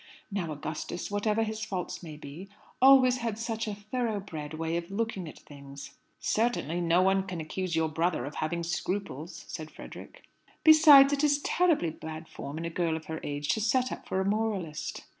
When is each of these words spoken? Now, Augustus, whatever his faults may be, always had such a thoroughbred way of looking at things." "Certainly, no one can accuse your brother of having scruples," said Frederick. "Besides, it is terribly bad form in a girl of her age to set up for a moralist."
Now, 0.31 0.51
Augustus, 0.51 1.11
whatever 1.11 1.43
his 1.43 1.63
faults 1.63 2.01
may 2.01 2.17
be, 2.17 2.49
always 2.81 3.17
had 3.17 3.37
such 3.37 3.67
a 3.67 3.75
thoroughbred 3.75 4.55
way 4.55 4.75
of 4.75 4.89
looking 4.89 5.27
at 5.29 5.37
things." 5.37 5.91
"Certainly, 6.19 6.81
no 6.81 7.03
one 7.03 7.21
can 7.27 7.39
accuse 7.39 7.75
your 7.75 7.87
brother 7.87 8.25
of 8.25 8.33
having 8.37 8.63
scruples," 8.63 9.45
said 9.47 9.69
Frederick. 9.69 10.23
"Besides, 10.63 11.13
it 11.13 11.23
is 11.23 11.37
terribly 11.43 11.91
bad 11.91 12.27
form 12.27 12.57
in 12.57 12.65
a 12.65 12.71
girl 12.71 12.97
of 12.97 13.05
her 13.05 13.19
age 13.23 13.49
to 13.49 13.61
set 13.61 13.91
up 13.91 14.07
for 14.07 14.19
a 14.19 14.25
moralist." 14.25 15.03